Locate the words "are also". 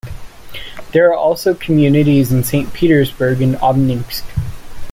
1.11-1.53